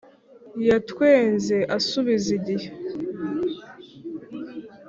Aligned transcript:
yatwenze 0.67 1.57
asubiza, 1.77 2.29
igihe 2.37 2.67